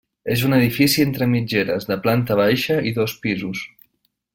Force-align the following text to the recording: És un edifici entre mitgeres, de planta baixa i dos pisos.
És 0.35 0.45
un 0.47 0.55
edifici 0.55 1.03
entre 1.09 1.27
mitgeres, 1.35 1.87
de 1.91 2.01
planta 2.07 2.41
baixa 2.43 2.81
i 2.93 2.99
dos 3.01 3.15
pisos. 3.27 3.67